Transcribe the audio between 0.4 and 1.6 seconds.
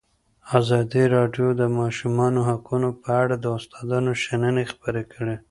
ازادي راډیو د